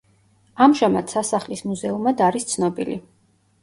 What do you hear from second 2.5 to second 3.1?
ცნობილი.